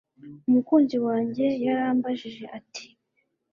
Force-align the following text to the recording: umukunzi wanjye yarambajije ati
umukunzi 0.47 0.97
wanjye 1.05 1.45
yarambajije 1.65 2.43
ati 2.57 2.85